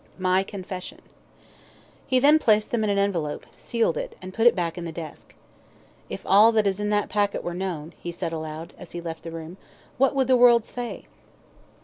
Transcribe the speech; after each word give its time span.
"My 0.17 0.41
Confession." 0.41 0.97
He 2.07 2.17
then 2.17 2.39
placed 2.39 2.71
them 2.71 2.83
in 2.83 2.89
an 2.89 2.97
envelope, 2.97 3.45
sealed 3.55 3.97
it, 3.99 4.17
and 4.19 4.33
put 4.33 4.47
it 4.47 4.55
back 4.55 4.75
in 4.75 4.83
the 4.83 4.91
desk. 4.91 5.35
"If 6.09 6.23
all 6.25 6.51
that 6.53 6.65
is 6.65 6.79
in 6.79 6.89
that 6.89 7.07
packet 7.07 7.43
were 7.43 7.53
known," 7.53 7.93
he 7.99 8.11
said 8.11 8.33
aloud, 8.33 8.73
as 8.79 8.93
he 8.93 8.99
left 8.99 9.21
the 9.21 9.29
room, 9.31 9.57
"what 9.99 10.15
would 10.15 10.25
the 10.27 10.35
world 10.35 10.65
say?" 10.65 11.05